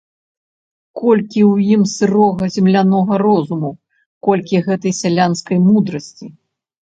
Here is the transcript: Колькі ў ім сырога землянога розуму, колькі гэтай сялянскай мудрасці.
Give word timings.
Колькі 1.01 1.41
ў 1.51 1.75
ім 1.75 1.83
сырога 1.97 2.43
землянога 2.55 3.13
розуму, 3.25 3.71
колькі 4.29 4.63
гэтай 4.69 4.93
сялянскай 5.03 5.57
мудрасці. 5.67 6.25